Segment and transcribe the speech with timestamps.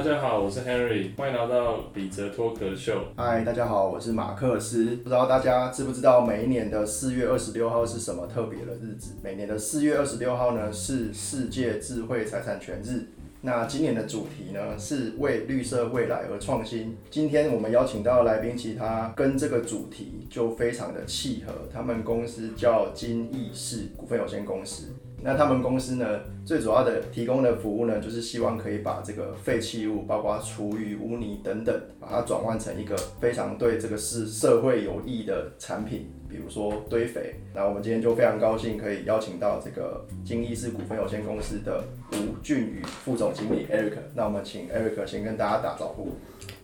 [0.00, 3.04] 大家好，我是 Henry，欢迎来到李泽脱壳秀。
[3.16, 4.96] 嗨，大家好，我是马克思。
[4.96, 9.16] 不知道大家知不知道，每一年的四月二十六号是什么特别的日子？
[9.22, 13.08] 每年的四月二十六号呢，是世界智慧财产权日。
[13.42, 16.96] 那今年的主题呢，是为绿色未来而创新。
[17.10, 21.52] 今天我们邀请到来宾，其他跟这个主题就非常的契合。
[21.70, 24.94] 他们公司叫金义士股份有限公司。
[25.22, 26.06] 那他们公司呢，
[26.46, 37.34] 最主要的提供的服务呢，就是希望可以把这个废弃物，包括厨余、污泥等等，把它转换成一个非常对这个是社会有益的产品，比如说堆肥。
[37.54, 43.98] 那我们今天就非常高兴可以邀请到这个金义士股份有限公司的吴俊宇副总经理 Eric。
[44.14, 46.16] 那我们请 Eric 先跟大家打招呼。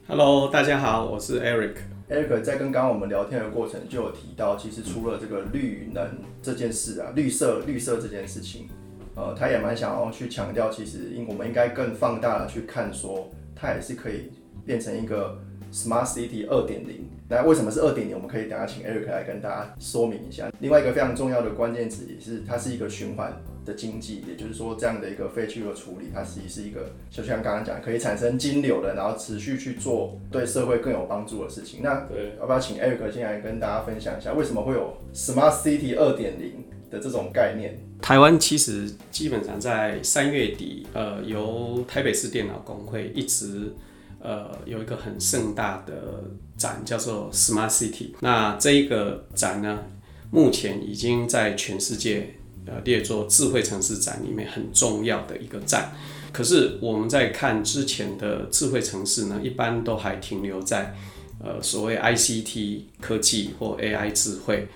[0.08, 1.95] Hello，大家好，我是 Eric。
[2.08, 6.08] Eric 在跟刚刚我们聊天的过程就有提到，其实除了这个绿能
[6.40, 8.68] 这件事啊，绿色绿色这件事情，
[9.16, 14.30] 呃，他也蛮想要去强调，其实应我们应该更放大的去看，说它也是可以
[14.64, 15.36] 变成一个
[15.76, 17.06] Smart City 二点零。
[17.28, 18.14] 那为什么是二点零？
[18.14, 20.50] 我们可以等下请 Eric 来跟大家说明一下。
[20.60, 23.36] 另外一个非常重要的关键词也是，它是一个循环。
[23.66, 31.80] 的经济，也就是说，这样的一个废弃物处理，它实际是一个，就像刚刚讲，可以产生金流的，然后持续去做对社会更有帮助的事情。
[31.82, 32.06] 那
[32.38, 37.76] 要不要请 Eric 先来跟大家分享一下，为什么会有 Smart City 二点零的这种概念？
[38.00, 43.72] 台湾其实基本上在三月底，呃，由台北市电脑工会一直
[44.26, 46.24] 呃有一个很盛大的
[46.56, 48.10] 展，叫做 Smart City。
[48.20, 49.78] 那这一个展呢，
[50.30, 52.34] 目前已经在全世界。
[52.68, 55.92] 呃，列作智慧城市展里面很重要的一个站。
[56.32, 60.92] 可是我们在看之前的智慧城市呢，一般都还停留在
[61.38, 64.66] 呃所谓 ICT 科技或 AI 智慧。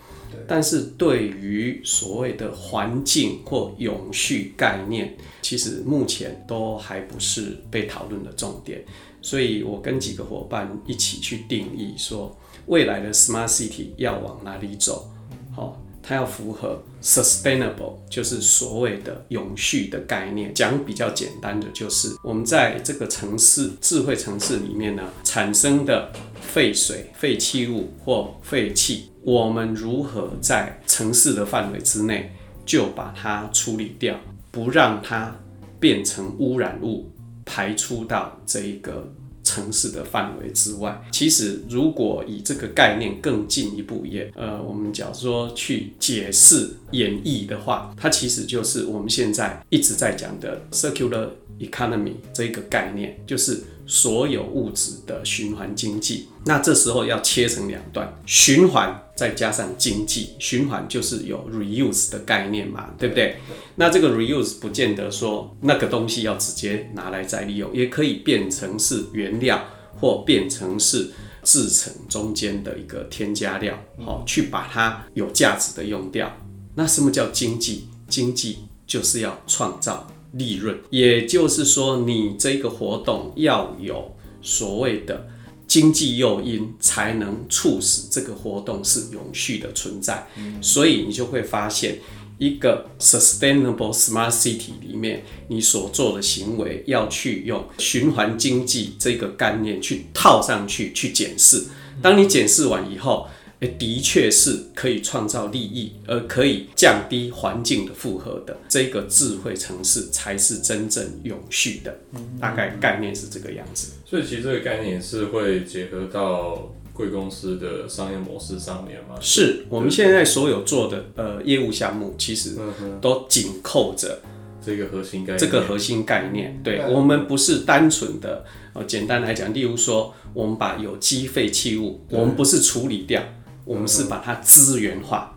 [0.47, 8.85] 但是对于所谓的环境或永续概念，其实目前都还不是被讨论的重点。
[9.23, 12.37] 所以我跟几个伙伴一起去定义说，
[12.67, 15.11] 未来的 Smart City 要往哪里走？
[15.55, 15.81] 好。
[16.03, 20.53] 它要符合 sustainable，就是所谓的永续的概念。
[20.55, 26.11] 讲比较简单的，就是我们在这个城市智慧城市里面呢，产生的
[26.41, 32.33] 废水、废弃物或废气，我们如何在城市的范围之内
[32.65, 34.19] 就把它处理掉，
[34.51, 35.37] 不让它
[35.79, 37.11] 变成污染物
[37.51, 39.13] 排出到这一个。
[39.43, 51.27] 城市的范围之外，其实如果以这个概念更进一步也，呃，我们假如说去解释演绎的话，它其实就是我们现在一直在讲的 circular
[51.59, 56.29] economy 这一个概念，就是所有物质的循环经济。
[56.47, 59.03] 那这时候要切成两段，循环。
[59.17, 63.37] 再加上经济循环，就是有 reuse 的概念嘛，对不对？
[63.77, 69.63] 那这个 reuse 不见得说那个东西要直接拿来再利用，也可以变成是原料，
[70.01, 71.11] 或变成是
[71.43, 76.35] 制成中间的一个添加料，好，去把它有价值的用掉。
[76.75, 77.89] 那什么叫经济？
[78.09, 85.29] 经济就是要创造利润，也就是说，你这个活动要有所谓的。
[85.67, 90.27] 经济诱因才能促使这个活动是永续的存在，
[90.61, 91.97] 所以你就会发现，
[92.39, 101.63] 一个 sustainable smart city 里面，你所做的行为要去用循环经济这个概念去套上去，去检视。
[102.03, 103.29] 当你检视完以后。
[103.69, 111.95] 的确是可以创造利益，而可以降低环境的负荷的这个智慧城市才是真正永续的。
[112.41, 113.93] 大概概念是这个样子。
[114.07, 119.17] 所以其实这个概念是会结合到贵公司的商业模式上面吗？
[119.21, 122.57] 是我们现在所有做的呃业务项目，其实
[123.01, 124.21] 都紧扣着
[124.65, 125.39] 这个核心概念。
[125.39, 133.23] 这个核心概念，对我们不是单纯的呃简单来讲，例如说我们把有机废弃物，我们不是处理掉。
[133.65, 135.37] 我们是把它资源化，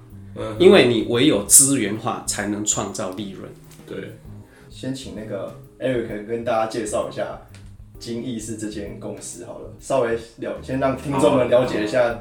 [0.58, 3.50] 因为你唯有资源化才能创造利润。
[3.88, 4.14] 对，
[4.70, 7.40] 先请那个 Eric 跟大家介绍一下
[8.00, 12.20] 金益是这间公司好了，稍微了先让听众们了解一下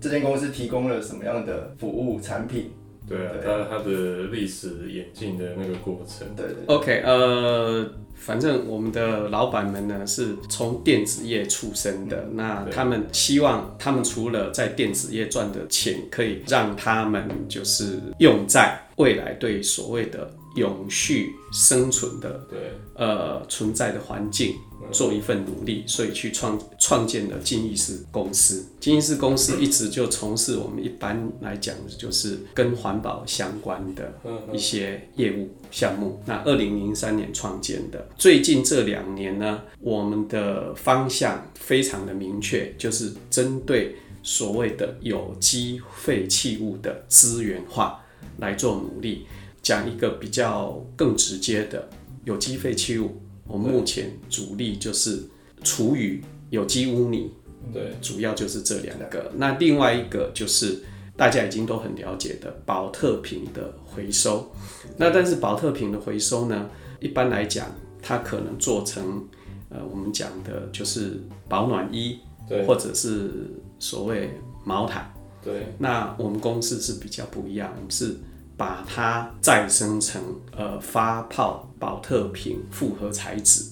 [0.00, 2.70] 这间公司提供了什么样的服务产品。
[3.08, 6.26] 对啊，它它的历史演进的那个过程。
[6.36, 6.64] 对对。
[6.66, 7.86] OK，呃。
[8.18, 22.58] 反正我们的老板们呢是从电子业出身的，那他们希望他们除了在电子业赚的钱，可以让他们就是用在未来对所谓的永续生存的对，
[22.94, 24.56] 呃存在的环境
[24.90, 28.66] 做一份努力，所以去创创建了金义士公司。
[28.80, 34.12] 金义士公司一直就从事我们一般来讲就是跟环保相关的
[34.52, 36.20] 一些业务项目。
[36.26, 48.04] 那二零零三年创建的，最近这两年呢，我们的方向非常的明确，就是针对所谓的有机废弃物的资源化
[48.38, 49.26] 来做努力。
[49.66, 51.88] 讲一个比较更直接的
[52.22, 55.24] 有机废弃物，我们目前主力就是
[55.64, 57.32] 厨余、有机污泥，
[57.72, 59.32] 对，主要就是这两个。
[59.34, 60.84] 那另外一个就是
[61.16, 64.48] 大家已经都很了解的保特瓶的回收。
[64.96, 66.70] 那但是保特瓶的回收呢，
[67.00, 67.66] 一般来讲，
[68.00, 69.26] 它可能做成
[69.68, 73.32] 呃我们讲的就是保暖衣，对，或者是
[73.80, 74.30] 所谓
[74.64, 75.12] 毛毯。
[75.42, 78.16] 对，那我们公司是比较不一样，我们是。
[78.56, 80.22] 把它再生成
[80.56, 83.64] 呃发泡保特瓶复合材质，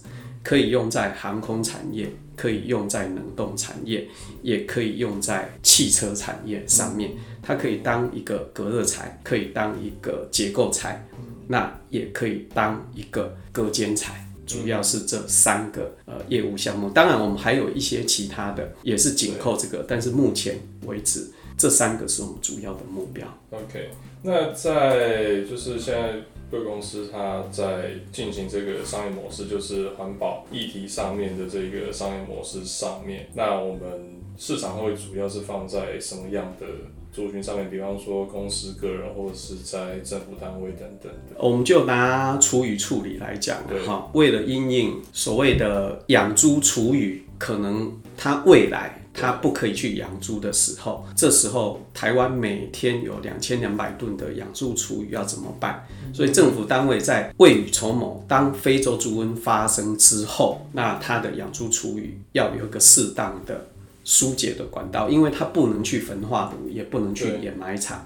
[0.43, 4.07] 可以用在航空产业，可以用在冷冻产业，
[4.43, 7.13] 也可以用在汽车产业上面。
[7.43, 11.07] 它可以当一个隔热材，可以当一个结构材，
[11.49, 14.21] 那也可以当一个隔间材。
[14.47, 21.31] 主要是这三个呃业务项目，当然我们还有一些其他的，也是紧扣这个，但是目前为止。
[21.57, 23.27] 这三个是我们主要的目标。
[23.51, 23.91] OK，
[24.23, 26.15] 那在就是现在
[26.51, 33.83] 贵公司它在进行这个商业模式，就是环保议题上面的这个商业模式上面，那我们
[34.37, 36.67] 市场会主要是放在什么样的
[37.13, 37.71] 族群上面？
[37.71, 41.37] 比方说公司、个人，或者是在政府单位等等的。
[41.39, 49.01] 我们就拿厨余处理来讲哈，为了因应所谓的养猪厨余，可能它未来。
[49.17, 55.87] 它不可以去养猪的时候，这时候台湾每天有两千两百吨的养猪厨余要怎么办？
[56.13, 63.69] 所以政府单位在未雨绸缪，当非洲猪瘟发生之后，那它的养猪厨余要有一个适当的
[64.03, 68.05] 疏解的管道，因为它不能去焚化炉，也不能去掩埋场。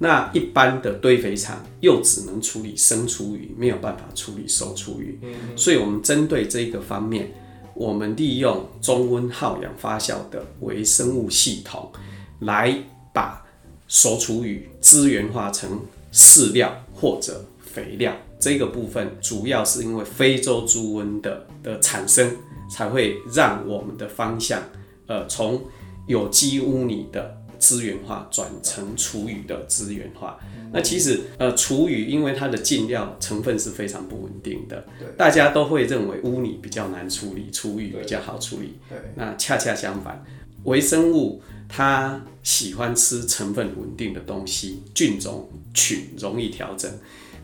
[0.00, 5.18] 那一般的堆肥厂又只能处理生厨余，没有办法处理熟厨余。
[5.56, 7.32] 所以我们针对这个方面。
[7.78, 11.92] 我们利用中温耗氧发酵的微生物系统，
[12.40, 12.76] 来
[13.14, 13.46] 把
[13.86, 15.80] 所处余资源化成
[16.12, 18.12] 饲料或者肥料。
[18.40, 22.36] 这个部分主要是因为非洲猪瘟的的产生，
[22.68, 24.60] 才会让我们的方向，
[25.06, 25.62] 呃，从
[26.08, 30.38] 有机污泥的资源化转成厨余的资源化。
[30.72, 34.84] 那其实，呃，厨余因为它的进料成分是非常不稳定的，
[35.16, 38.74] 大家都会认为污泥比较难处理，厨余比较好处理。
[39.16, 40.22] 那恰恰相反，
[40.64, 46.90] 微生物它喜欢吃成分稳定的东西，菌种群容易调整。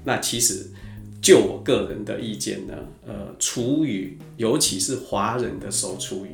[0.05, 0.67] 那其实，
[1.25, 2.75] 就我个人的意见呢，
[3.07, 6.31] 呃，厨余尤其是华人的熟厨余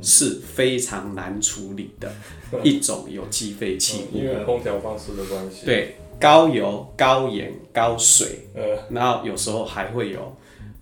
[0.00, 2.10] 是非常难处理的
[2.64, 5.66] 一种有机废弃物，因为空调方式的关系。
[5.66, 5.96] 对。
[6.18, 10.36] 高油、高盐、高水，呃，然后有时候还会有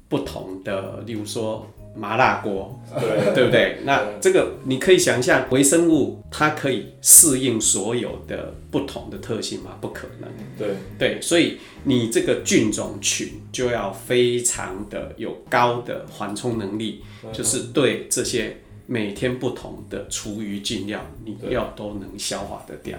[0.08, 1.64] 不同的，例如说
[1.98, 3.78] 麻辣锅，对对不对？
[3.84, 9.76] 那这个你可以想象，微生物它可以适应所有的不同的特性吗？
[9.80, 10.30] 不可能。
[10.56, 10.68] 对
[10.98, 17.02] 对，所以你这个菌种群就要非常的有高的缓冲能力，
[17.32, 18.56] 就是对这些
[18.86, 22.98] 每天不同的厨余进料，你要都能消化得掉。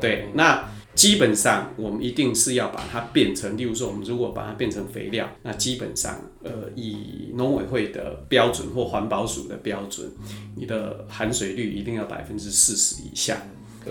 [0.00, 0.68] 对，那。
[0.94, 10.10] 基本上，我们一定是要把它变成，例如说，我们如果把它变成肥料，那基本上，呃，以农委会的标准或环保署的标准，
[10.54, 13.40] 你的含水率一定要百分之四十以下，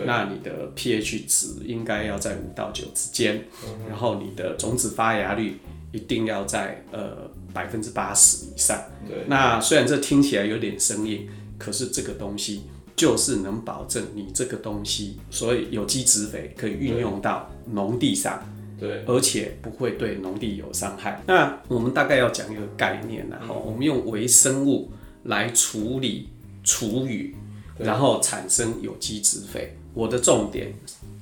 [0.05, 3.46] 那你的 pH 值应该要在五到九之间，
[3.89, 5.58] 然后你的种子发芽率
[5.91, 8.79] 一定要在呃百分之八十以上。
[9.25, 11.27] 那虽然这听起来有点生硬，
[11.58, 12.62] 可是这个东西。
[12.95, 18.43] 就是能保证你这个东西，所以有机植肥可以运用到农地上，
[18.79, 21.21] 对，而且不会对农地有伤害。
[21.25, 24.91] 那我们大概要讲一个概念然后我们用微生物
[25.24, 26.29] 来处理
[26.63, 27.36] 厨余，
[27.79, 29.75] 然后产生有机植肥。
[29.93, 30.74] 我的重点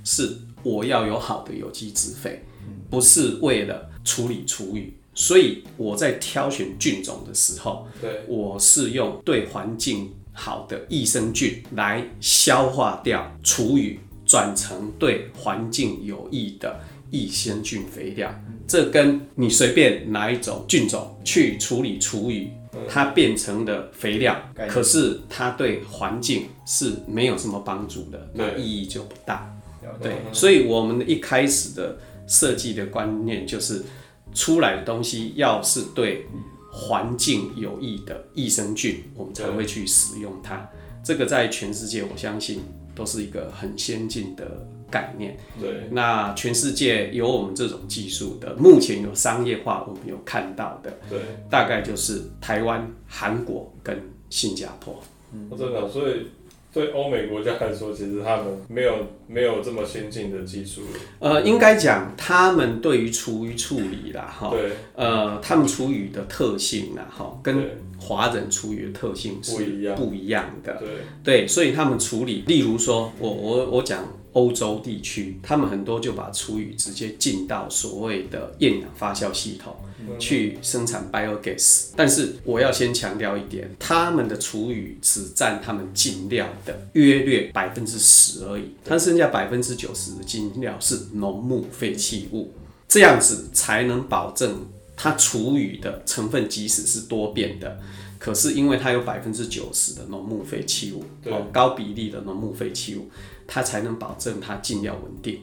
[0.04, 2.44] 是我要有好的有机植肥，
[2.90, 4.94] 不是为了处理厨余。
[5.14, 10.12] 所以我在挑选菌种的时候，对，我是用对环境。
[10.40, 16.80] 好的益生菌来消化掉厨余，转成对环境有益的
[17.12, 18.34] 益生菌肥料。
[18.66, 22.50] 这跟你随便哪一种菌种去处理厨余，
[22.88, 24.34] 它变成的肥料，
[24.70, 29.54] 可是它对环境是没有什么帮助的，那意义就不大。
[30.02, 33.84] 对，所以我们一开始的设计的观念就是。
[34.32, 36.24] 出来的东西要是对
[36.72, 40.70] 环境有益的益生菌，我们才会去使用它。
[41.04, 42.62] 这个在全世界，我相信
[42.94, 45.38] 都是一个很先进的概念。
[45.60, 54.00] 对，那全世界有我们这种技术的，目前有商业化，我们有看到的，对，大概就是台湾、韩国跟
[54.30, 55.02] 新加坡。
[55.50, 56.28] 我真的，所以
[56.72, 60.82] 对欧美国家来说，其实他们没有没有这么先进的技术。
[61.18, 70.76] 呃，应该讲他们对于厨余处理啦，哈，对，呃，他们厨余的特性啦，哈，跟对华人厨余的特性是不一样不一样的。
[70.78, 70.90] 对，
[71.24, 79.76] 对，所以他们处理，例如说，我我我讲欧洲地区，他们很多就把厨余直接进到所谓的厌氧发酵系统。
[80.18, 92.52] 去生产 biogas，但是我要先强调一点，他们的厨余只占他们进料的约略百分之十而已，它剩下百分之九十的进料是农牧废弃物，
[92.88, 97.78] 这样子才能保证它厨余的成分即使是多变的，
[98.18, 103.10] 可是因为它有百分之九十的农牧废弃物，哦，高比例的农牧废弃物，
[103.50, 105.42] 它才能保证它进料稳定。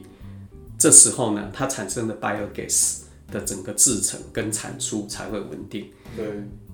[0.79, 5.91] 这时候呢，它产生的 biogas 的整个制成跟产出才会稳定。
[6.15, 6.25] 对，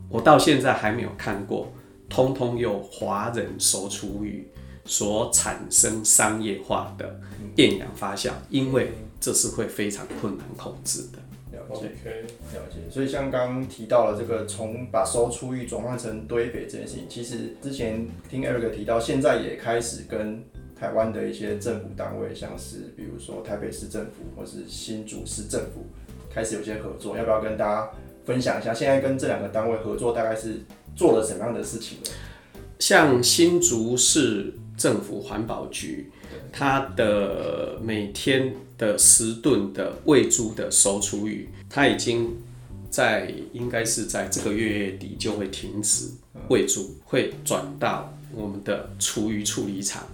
[0.10, 1.74] 我到现在还没有看过，
[2.08, 4.48] 通通由华人熟厨余
[4.86, 7.20] 所产生商业化的
[7.56, 11.20] 厌氧发酵，因为这是会非常困难控制的。
[11.58, 12.22] 了解 OK，
[12.54, 12.92] 了解。
[12.92, 20.44] 所以像刚刚提到了这个从把收出域转换成堆肥这件事情，其实之前听 Eric 提到，现在也开始跟
[20.84, 25.86] 台湾的一些政府单位，像是比如说台北市政府或是新竹市政府，
[26.30, 27.16] 开始有些合作。
[27.18, 27.90] 要不要跟大家
[28.26, 30.60] 分享一下，现在跟这两个单位合作大概是
[30.94, 32.00] 做了什么样的事情？
[32.80, 36.12] 像新竹市政府环保局，
[36.52, 42.36] 它的每天的十吨的喂猪的熟厨余，它已经
[42.90, 46.10] 在应该是在这个月月底就会停止
[46.50, 50.06] 喂猪，会转到我们的厨余处理厂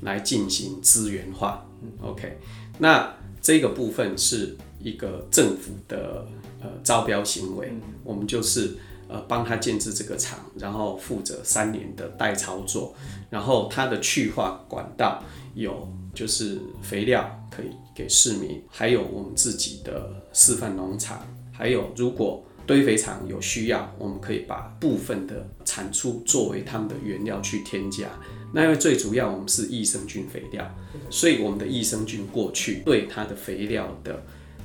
[0.00, 1.66] 来进行资源化。
[2.00, 2.38] OK，
[2.78, 6.26] 那这个部分是一个政府的
[6.60, 7.72] 呃招标行为，
[8.02, 8.76] 我们就是
[9.08, 12.94] 呃帮他建制这个厂，然后负责三年的代操作，
[13.30, 15.22] 然后它的去化管道
[15.54, 28.08] 有就是肥料可以给市民，还有我们自己的示范农场，还有如果堆肥厂有需要，我们可以把部分的产出作为他们的原料去添加。
[28.52, 30.68] 那因为最主要我们是益生菌肥料，
[31.10, 34.22] 所以我们的益生菌过去对它的肥料的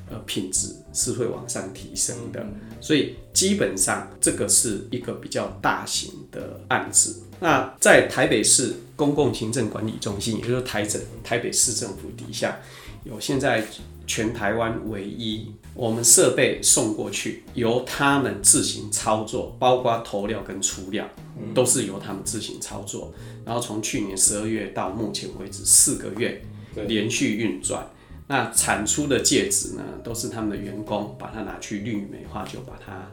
[0.09, 2.45] 呃品质是会往上提升的，
[2.79, 7.23] 所以基本上这个是一个比较大型的案子。
[7.39, 12.59] 那在台北市公共行政管理中心，也就是台整台北市政府底下，
[13.03, 13.65] 有现在
[14.11, 21.07] 全台湾唯一我们设备送过去，由他们自行操作，包括投料跟出料，
[21.53, 23.13] 都是由他们自行操作。
[23.45, 26.43] 然后从去年十二月到目前为止四个月
[26.87, 27.89] 连续运转，
[28.27, 33.09] 那产出的戒指呢，都是他们的员工把它拿去绿美化，就把它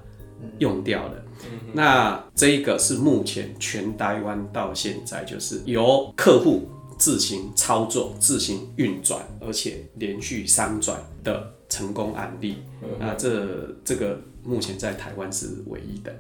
[0.59, 1.25] 用掉了。
[1.73, 12.57] 那这一个是目前全台湾到现在就是由客户自行操作、自行运转，而且连续三转的成功案例。
[12.99, 16.14] 那这这个目前在台湾是唯一的。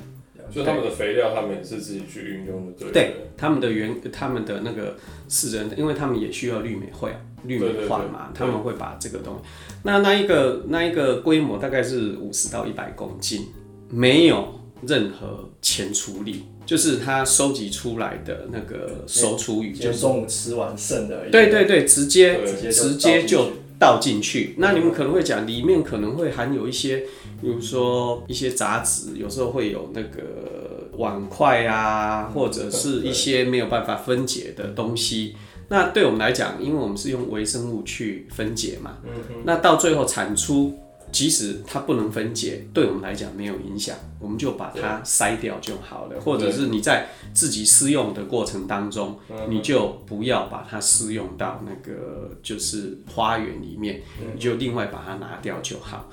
[0.50, 4.96] 所以他们的肥料，他们也是自己去运用的，对对他们的原他们的那个
[5.28, 7.10] 是人，因为他们也需要绿美化、
[7.44, 9.42] 绿美化嘛，他们会把这个东西，
[9.82, 13.46] 那那一个那一个规模大概是五十到一百公斤，
[13.90, 24.54] 没有任何前处理，就是他收集出来的那个熟厨余，就中午吃完剩的，对对对，直接对直接就倒进去。
[24.58, 26.98] 那你们可能会讲，里面可能会含有一些，
[27.40, 35.34] 比如说一些杂质，有时候会有那个碗筷啊，或者是一些没有办法分解的东西。
[35.70, 38.98] 那对我们来讲，因为我们是用微生物去分解嘛，
[39.44, 40.74] 那到最后产出，
[41.10, 46.20] 即使它不能分解，对我们来讲没有影响，我们就把它筛掉就好了。
[46.20, 54.02] 或者是你在自己施用的过程当中，你就不要把它施用到那个就是花园里面，
[54.34, 56.08] 你就另外把它拿掉就好。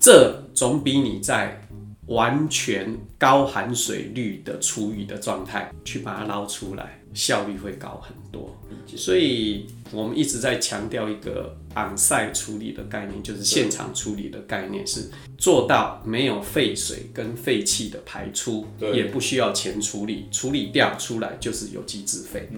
[0.00, 1.68] 这总比你在
[2.08, 8.54] 完全高含水率的厨余的状态去把它捞出来，效率会高很多。
[8.96, 22.48] 所以我们一直在强调一个 on-site 处理的概念，就是现场处理的概念，是做到没有废水跟废气的排出，也不需要前处理，处理掉出来就是有机质肥。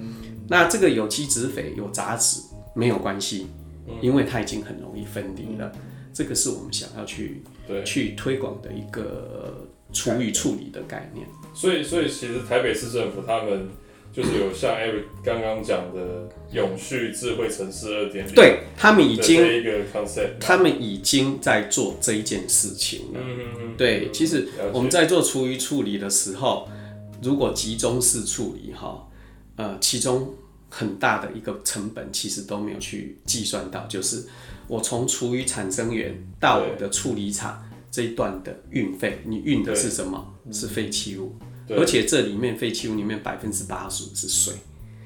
[0.48, 2.40] 那这个有机质肥有杂质
[2.74, 3.48] 没有关系，
[4.00, 5.72] 因为它已经很容易分离了。
[6.12, 7.42] 这个是我们想要去，
[7.84, 11.26] 去推广的一个厨余处理的概念。
[11.54, 13.68] 所以所以其实台北市政府他们
[14.12, 23.20] 就是有像 Eric 刚刚讲的永续智慧城市二点零，对他们已经，这一个 concept，他们已经在做这一件事情了。
[23.20, 26.68] 嗯嗯嗯，对，其实我们在做厨余处理的时候，
[27.22, 29.08] 如果集中式处理哈，
[29.56, 30.34] 呃，其中
[30.70, 34.24] 很大的一个成本其实都没有去计算到，就是
[34.68, 40.32] 我从厨余产生源到我的处理厂这一段的运费，你运的是什么？
[40.52, 41.34] 是废弃物，
[41.68, 44.54] 而且这里面废弃物里面百分之八十是水。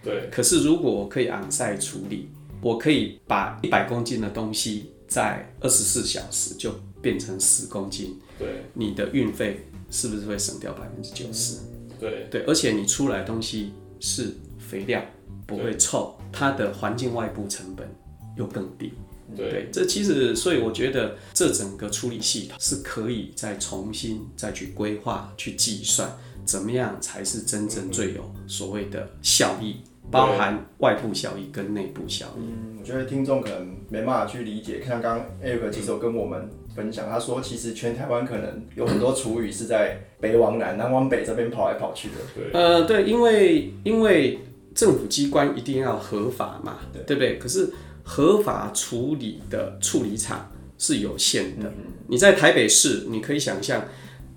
[0.02, 0.28] 对。
[0.30, 2.28] 可是如果我可以昂晒处理，
[2.60, 8.64] 我可以把一百公斤的东西在二十四小时就变成十公斤，对。
[8.74, 11.58] 你的运费是不是会省掉百分之九十？
[11.98, 12.26] 对。
[12.30, 15.02] 对，而且你出来的东西是肥料，
[15.46, 17.88] 不会臭，它的环境外部成本
[18.36, 18.92] 又更低。
[19.36, 26.08] 对对，这其实，所以我觉得这整个处理系统是可以再重新再去规划、去计算，
[26.44, 29.76] 怎么样才是真正最有所谓的效益，
[30.10, 32.42] 包含外部效益跟内部效益。
[32.42, 42.14] 嗯，我觉得听众可能没办法去理解，像刚刚 Eric 其实有跟我们分享，他说其实全台湾可能有很多厨余是在北往南、南往北这边跑来跑去的。
[42.34, 44.38] 对呃，对，因为因为
[44.74, 47.38] 政府机关一定要合法嘛，对不对？
[47.38, 51.72] 可是合法处理的处理厂是有限的。
[52.08, 53.84] 你在台北市，你可以想象，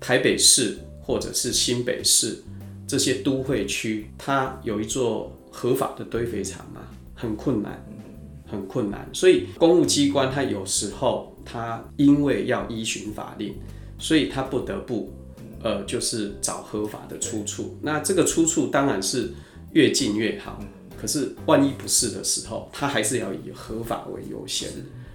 [0.00, 2.42] 台北市或者是新北市
[2.86, 6.82] 这些都会区，它有一座合法的堆肥厂吗？
[7.14, 7.84] 很困难，
[8.46, 9.08] 很困难。
[9.12, 13.54] 所以公务机关它有时候它因为要依循法令，
[13.98, 15.12] 所以它不得不
[15.62, 17.76] 呃，就是找合法的出处。
[17.82, 19.32] 那这个出处当然是
[19.72, 20.58] 越近越好。
[21.00, 24.68] 可是万一不是的时候，它还是要以合法为优先。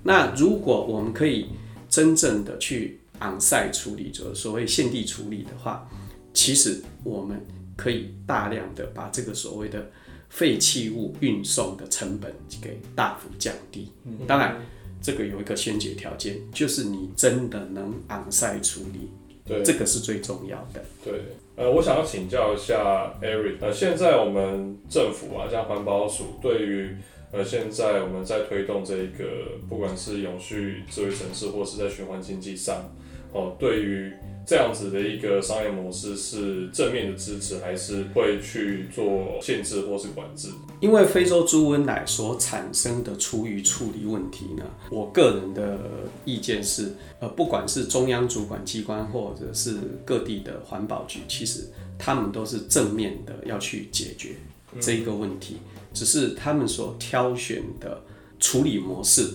[0.04, 1.48] 那如果我们可以
[1.90, 5.90] 真正的去 on-site 处理，就是所谓现地处理的话，
[6.34, 7.46] 其实我们
[7.76, 9.92] 可以大量的把这个所谓的
[10.30, 13.92] 废弃物运送的成本给大幅降低。
[14.26, 14.62] 当然，
[15.02, 19.10] 这个有一个先决条件，就是你真的能 on-site 处理，
[19.46, 20.84] 对这个是最重要的。
[21.04, 21.22] 对，
[21.56, 26.90] 呃，我想要请教一下 Eric，呃，现在我们政府啊，像环保署对于
[27.32, 29.24] 呃现在我们在推动这个，
[29.70, 32.92] 不管是永续智慧城市或是在循环经济上，
[33.34, 34.14] 哦，对于
[34.46, 40.50] 这样子的一个商业模式是正面的支持，还是会去做限制或是管制？
[40.82, 45.80] 因为非洲猪瘟奶所产生的厨余处理问题呢，我个人的
[46.26, 54.36] 意见是，呃，不管是中央主管机关或者是各地的环保局，其实他们都是正面的要去解决
[54.82, 55.58] 这一个问题，
[55.94, 58.02] 只是他们所挑选的
[58.40, 59.30] 处理模式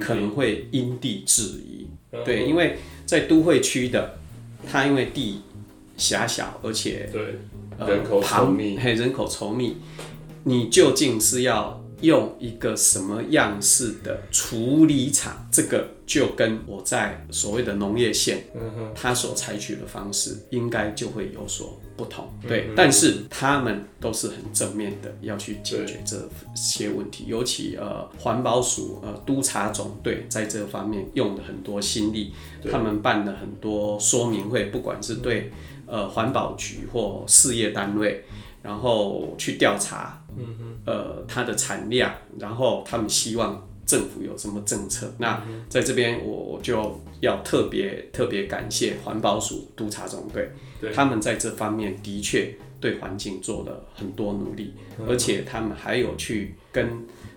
[0.00, 1.86] 可能会因地制宜。
[2.12, 2.76] 嗯对，因为
[3.10, 4.20] 在都会区的，
[4.70, 5.40] 它因为地
[5.96, 7.40] 狭小，而且对
[7.76, 9.78] 呃人口稠庞密嘿，人口稠密，
[10.44, 15.48] 你究竟是要用一个什么样式的处理厂？
[15.50, 22.28] 这个就跟我在所谓的农业县，嗯它所采取的方式应该就会有所不同。
[22.42, 32.32] 嗯对，但是他们都是很正面的要去解决这些问题，尤其呃环保署呃督察总队在这方面用了很多心力，
[32.68, 35.52] 他们办了很多说明会，不管是对
[35.86, 38.24] 呃环保局或事业单位，
[38.64, 45.12] 然后去调查，嗯呃它的产量，然后他们希望政府有什么政策。
[45.18, 54.72] 那在这边我我就要特别特别感谢环保署督察总队对，他们在这方面的确对环境做了很多努力，
[55.06, 56.88] 而且他们还有去跟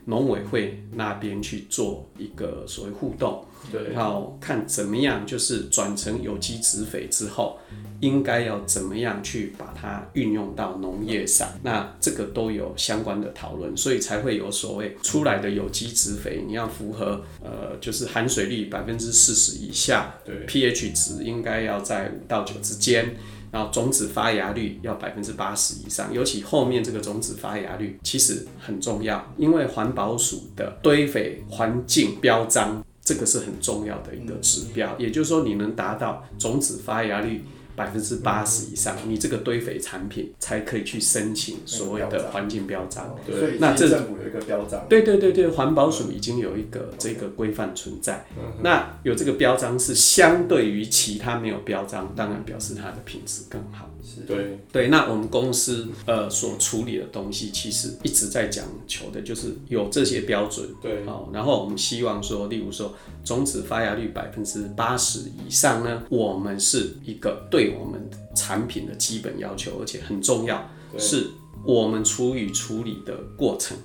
[0.06, 3.44] 农委会那边去做一个所谓互动。
[3.72, 7.58] 对然后看怎么样，就是转成有机植肥之后，
[8.02, 11.48] 应该要怎么样去把它运用到农业上。
[11.64, 23.16] 那这个都有相关的讨论，所以才会有所谓出来的有机植肥，你要符合呃，就是含水率百分之四十以下对，pH 值应该要在五到九之间。
[23.54, 37.44] 然后种子发芽率要百分之八十以上，尤其后面这个种子发芽率其实很重要，因为环保署的堆肥环境标章这个是很重要的一个指标，也就是说你能达到种子发芽率
[37.76, 43.16] 百分之八十以上，你这个堆肥产品才可以去申请所谓的环境标章。
[43.26, 44.86] 对所以那政府有一个标章。
[44.88, 48.26] 对对对对，环保署已经有一个这个规范存在。
[48.62, 53.90] 那有这个标章是相对于其他没有标章，当然表示它的品质更好。
[54.04, 68.02] 是对对，那我们公司呃所处理的东西，其实一直在讲求的就是有这些标准，对好、然后我们希望说，例如说种子发芽率百分之八十以上呢，我们是一个对我们
[68.36, 71.30] 产品的基本要求，而且很重要，是
[71.66, 73.78] 我们处理处理的过程，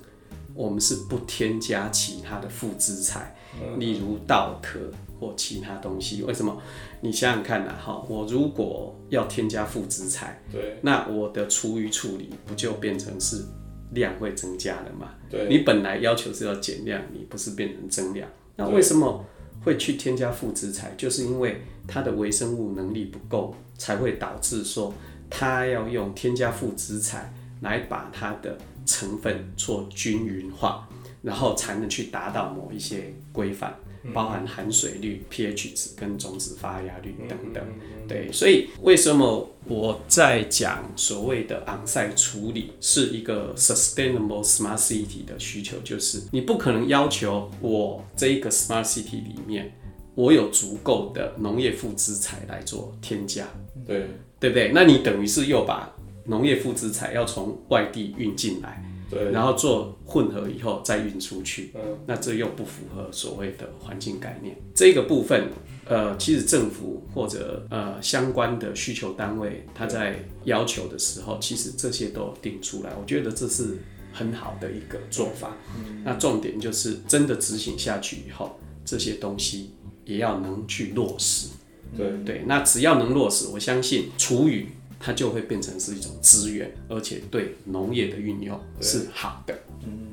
[0.53, 3.33] 我们是不添加其他的副资材，
[3.77, 4.79] 例如稻壳
[5.19, 6.21] 或其他东西。
[6.23, 6.61] 为什么？
[7.01, 13.45] 你想想看呐、哈，我如果要添加副资材，对那我的厨余处理不就变成是
[13.91, 15.11] 量会增加了吗？
[15.29, 18.27] 对你本来要求是要减量，你不是变成增量。
[18.59, 19.25] 那为什么
[19.63, 20.93] 会去添加副资材？
[20.97, 24.93] 就是因为它的微生物能力不够，才会导致说
[25.29, 30.88] 它要用添加副资材来把它的成分做均匀化，
[31.21, 33.75] 然后才能去达到某一些规范，
[34.13, 37.63] 包含含水率、pH 值跟种子发芽率等等。
[38.07, 49.71] 对，所以为什么我在讲所谓的 on-site 处理是一个 sustainable smart city 的需求，就是你不可能要求我这一个 smart city 里面
[50.15, 53.47] 我有足够的农业副资产来做添加，
[53.85, 54.07] 对
[54.39, 54.71] 对不对？
[54.73, 55.93] 那你等于是又把
[56.25, 64.55] 农业副资产要从外地运进来，对然后做混合以后再运出去，嗯那这又不符合所谓的环境概念。
[64.75, 65.49] 这个部分，
[65.85, 72.91] 呃，其实政府或者呃相关的需求单位，他在要求的时候，其实这些都有定出来。
[72.99, 73.79] 我觉得这是
[74.13, 75.55] 很好的一个做法。
[76.03, 79.71] 那重点就是真的执行下去以后，这些东西
[80.05, 81.49] 也要能去落实。
[81.97, 84.67] 对对，那只要能落实，我相信厨余
[84.99, 89.57] 它就会变成是一种资源，而且对农业的运用是好的。
[89.85, 90.07] 嗯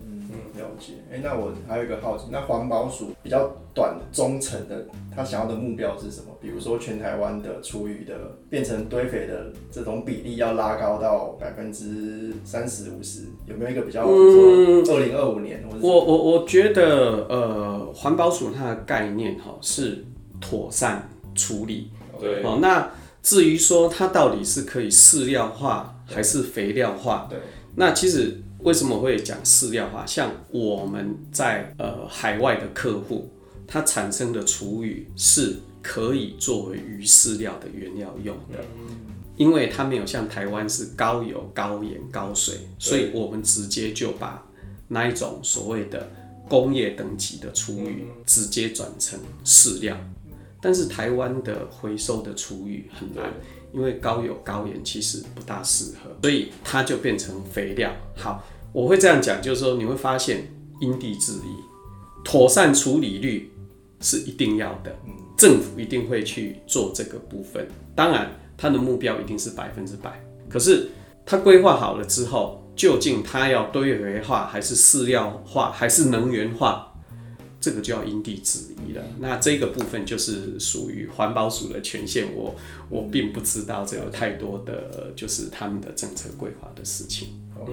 [0.57, 0.95] 了解。
[1.13, 6.29] 哎、那我还有一个好奇，那环保署比较短中程的，他想要的目标是什么？
[6.41, 20.03] 比如说全台湾的厨余的变成堆肥的这种比例要拉高到百分之三十五十，有没有一个比较，比如说二零二五年我我我觉得，呃，环保署它的概念哈是
[20.41, 22.59] 妥善处理对哦。
[22.63, 22.91] 那
[23.27, 27.37] 至于说它到底是可以饲料化还是肥料化，对。
[27.75, 30.07] 那其实为什么会讲饲料化？
[30.07, 33.29] 像我们在呃海外的客户，
[33.67, 38.65] 它产生的厨余是可以作为鱼饲料的原料用的，
[39.37, 44.41] 因为它没有像台湾是高油、高盐、高水，所以我们直接就把
[44.87, 46.09] 那一种所谓的
[46.49, 49.97] 工业等级的厨余直接转成饲料。
[50.61, 53.33] 但是台湾的回收的厨余很难，
[53.73, 57.91] 因为高油高盐其实不大适合，所以它就变成肥料。
[58.17, 58.43] 好，
[58.73, 61.57] 我会这样讲，就是说你会发现因地制宜，
[62.25, 63.53] 妥善处理率
[64.01, 64.97] 是一定要的，
[65.37, 67.69] 政府一定会去做这个部分。
[67.95, 70.89] 当然，它的目标一定是百分之百，可是
[71.25, 76.86] 它规划好了之后，究竟它要堆肥化，还是饲料化，还是能源化？
[77.67, 79.03] 这个就要因地制宜了。
[79.19, 82.55] 那这个部分就是属于环保署的权限，我
[82.89, 87.31] 我并不知道这有太多的就是他们的政策规划的事情。
[87.59, 87.73] OK，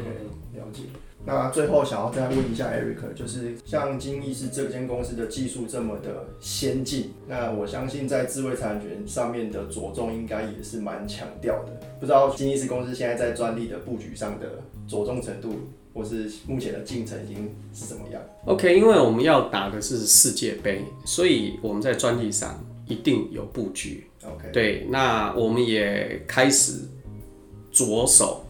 [0.56, 0.82] 了解。
[1.26, 11.72] 那最后想要再问一下 Eric，就是像金义是这间公司的技术这么的先进，那我相信在智慧产权上面的着重应该也是蛮强调的。
[12.00, 15.54] 不知道金义是公司现在在专利的布局上的着重程度，
[15.94, 24.06] 或是目前的进程已经是怎么样？OK，因为我们要打的是世界杯，所以我们在专利上一定有布局。
[24.26, 26.82] OK，对，那我们也开始
[27.72, 28.43] 着手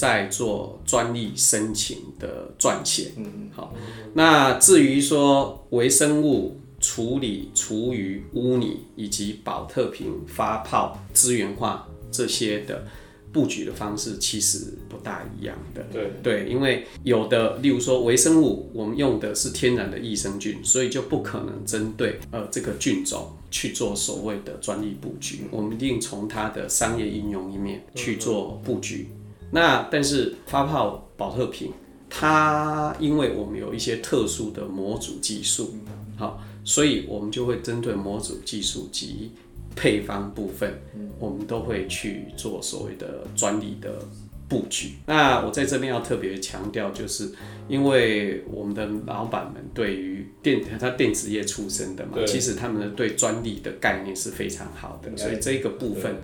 [0.00, 3.12] 在做专利申请的撰写。
[3.18, 3.74] 嗯，好，
[4.14, 12.86] 那至于说微生物处理、厨余、污泥以及保特瓶发泡、资源化这些的
[13.30, 15.84] 布局的方式，其实不大一样的。
[15.92, 25.42] 对对，因为有的，例如说微生物，我们用的是天然的益生菌，所以就不可能针对呃这个菌种去做所谓的专利布局。
[25.50, 29.10] 我们一定从它的商业应用里面去做布局。
[29.50, 31.72] 那但是发泡保特瓶，
[32.08, 35.74] 它因为我们有一些特殊的模组技术，
[36.16, 39.32] 好，所以我们就会针对模组技术及
[39.76, 40.80] 配方部分，
[41.18, 44.04] 我们都会去做所谓的专利的
[44.48, 44.94] 布局。
[45.06, 47.30] 那我在这边要特别强调，就是
[47.68, 56.16] 因为我们的老板们对于电他电子业出身的嘛，其实他们的对专利的概念是非常好的，所以这个部分，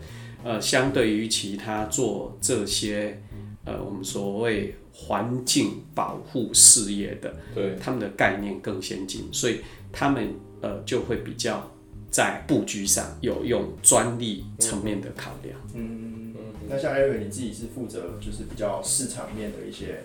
[0.46, 3.20] 呃，相对于其他做这些
[3.64, 9.58] 呃我们所谓环境保护事业的，对他们的概念更先进，所以
[9.90, 11.68] 他们呃就会比较
[12.12, 15.58] 在布局上有用专利层面的考量。
[15.74, 16.32] 嗯，
[16.68, 20.00] 那像 Eric 你自己是负责就是比较市场面的一些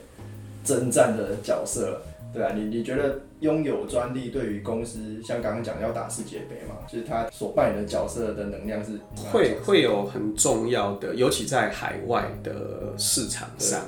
[0.66, 2.02] 征战的角色，
[2.34, 9.00] 对啊，你你觉得拥有专利对于公司，像刚刚讲要打世界杯嘛，就是它所扮演的角色的能量是
[9.32, 13.82] 会会有很重要的，尤其在海外的市场上。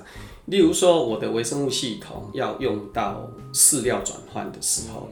[0.48, 5.08] 例如说，我的微生物系统要用到饲料转换的时候，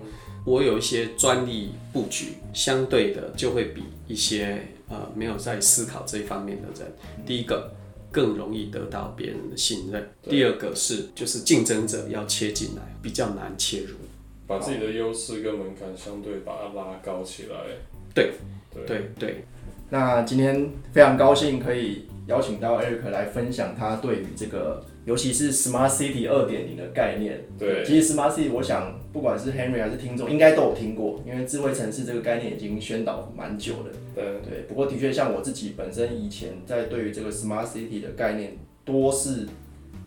[0.46, 6.92] 我有一些专利布局，相对的就会比一些呃没有在思考这一方面的人，
[7.26, 7.72] 第一个
[8.12, 13.96] 更容易得到别人的信任，第二个是就是竞争者要切进来比较难切入，
[14.46, 17.58] 把自己的优势跟门槛相对把它拉高起来。
[18.14, 18.34] 对
[18.76, 19.46] 对对。
[19.90, 24.86] 那今天非常高兴可以邀请到 Eric 来分享他对于这个。
[25.06, 33.92] 尤其是 Smart City 二点零的概念，对，其实 Smart City 我想不管是 Henry 还是听众，应该都有听过，因为智慧城市这个概念已经宣导蛮久了。
[34.14, 39.48] 对对，不过的确像我自己本身以前在对于这个 Smart City 的概念，多是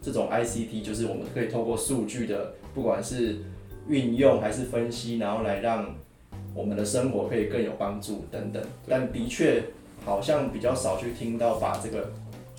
[0.00, 3.38] 这种 ICT，就是我们可以透过数据的，不管是
[3.88, 5.92] 运用还是分析，然后来让
[6.54, 8.62] 我们的生活可以更有帮助等等。
[8.88, 9.60] 但的确
[10.04, 12.12] 好像比较少去听到把这个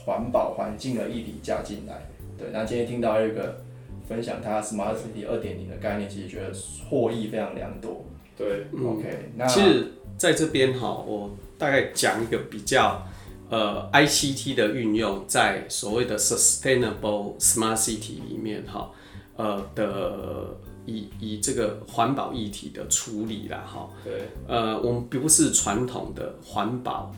[0.04, 2.02] 环保环境的议题加进来。
[2.38, 3.64] 对，那今天听到一个
[4.08, 6.52] 分享他 Smart City 二点零的概念，其实觉得
[6.90, 8.06] 获益非常良多。
[8.38, 13.02] 对，OK，那其实在这边哈，我大概讲一个比较
[13.50, 18.92] 呃 ICT 的运用，在所谓的 Sustainable Smart City 里面哈，
[19.38, 23.90] 呃的以以这个环保议题的处理啦哈。
[24.04, 27.16] 对，呃，我们不是传统的环保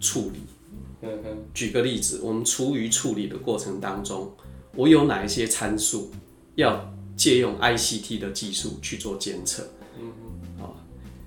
[0.00, 0.40] 处理。
[1.54, 4.28] 举个例子，我们厨余处理的过程当中。
[4.78, 6.08] 我有哪一些参数
[6.54, 9.64] 要借用 ICT 的技术去做监测？
[9.98, 10.12] 嗯
[10.60, 10.64] 嗯，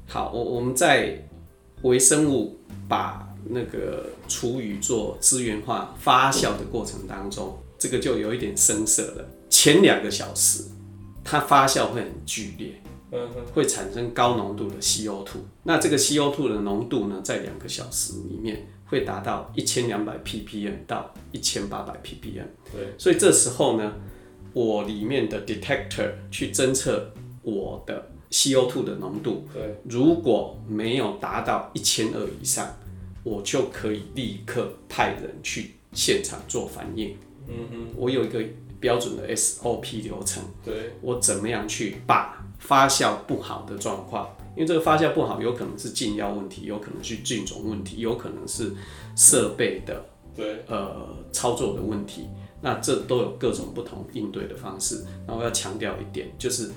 [0.08, 1.22] 好，我我们在
[1.82, 9.30] 微生物把那个厨余做资源化发酵的过程当中，这个就有一点生涩了。
[9.50, 10.64] 前两个小时，
[11.22, 15.26] 它发酵会很剧烈，嗯会产生高浓度的 CO2。
[15.64, 18.66] 那这个 CO2 的浓度呢，在两个小时里面。
[18.92, 23.94] 会达到一千两百 ppm 到一千八百 ppm，对，所以这时候呢，
[24.52, 27.10] 我里面的 detector 去侦测
[27.42, 32.68] 我的 CO2 的浓度，对，如果没有达到一千二以上，
[33.24, 37.16] 我就可以立刻派人去现场做反应。
[37.48, 38.44] 嗯哼，我有一个
[38.82, 44.30] 标准的 SOP 流程，对，我怎么样去把发酵不好的状况。
[44.56, 48.74] 因为这个发酵不好，有可能是进药问题，有可能是菌种问题，有可能是
[49.16, 52.28] 设备的对呃操作的问题。
[52.64, 55.04] 那这都有各种不同应对的方式。
[55.26, 56.70] 那我要强调一点，就是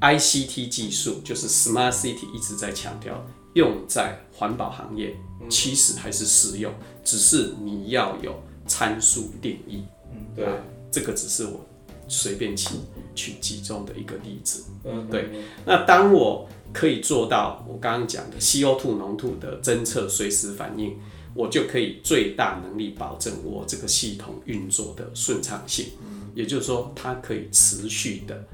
[0.00, 5.16] ICT 技术，就是 Smart City 一直在强调，用在环保行业
[5.48, 9.82] 其实还是适用，只是你要有参数定义。
[10.12, 10.46] 嗯，对，
[10.92, 11.66] 这个只是我
[12.08, 12.74] 随便去
[13.14, 14.64] 去集中的一个例子。
[14.84, 15.28] 嗯，对。
[15.64, 20.96] 那当我可以做到我刚刚讲的 CO2 浓度的侦测，随时反应，
[21.34, 25.86] 我就可以最大能力保证我这个系统运作的顺畅性。
[26.34, 28.44] 也就是说，它可以持续的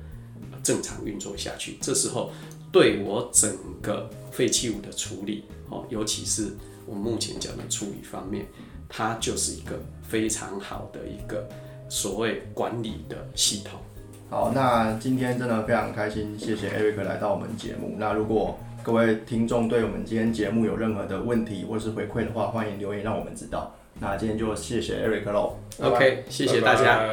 [0.62, 1.78] 正常运作下去。
[1.80, 2.30] 这时候，
[2.70, 6.48] 对我整个废弃物的处理，哦，尤其是
[6.84, 8.46] 我目前讲的处理方面，
[8.86, 11.48] 它就是一个非常好的一个
[11.90, 13.78] 所谓管理的系统。
[14.30, 17.96] 好，那今天真的非常开心，谢谢 Eric 来到我们节目。
[17.98, 23.74] 那如果各位听众对我们今天节目有任何的问题或是回馈的话，欢迎留言让我们知道。
[23.98, 25.56] 那今天就谢谢 Eric 喽。
[25.82, 27.04] OK，谢谢大家。